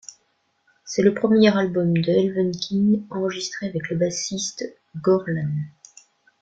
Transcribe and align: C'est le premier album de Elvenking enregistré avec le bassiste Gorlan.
C'est 0.83 1.03
le 1.03 1.13
premier 1.13 1.55
album 1.55 1.93
de 1.95 2.09
Elvenking 2.09 3.05
enregistré 3.11 3.67
avec 3.67 3.87
le 3.91 3.97
bassiste 3.97 4.63
Gorlan. 4.99 5.53